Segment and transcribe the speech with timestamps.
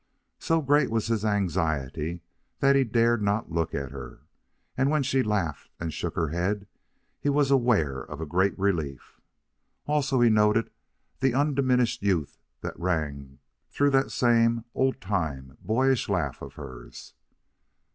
[0.39, 2.21] So great was his anxiety
[2.57, 4.21] that he dared not look at her,
[4.75, 6.65] and when she laughed and shook her head
[7.19, 9.21] he was aware of a great relief.
[9.85, 10.71] Also, he noted
[11.19, 13.37] the undiminished youth that rang
[13.69, 17.13] through that same old time boyish laugh of hers.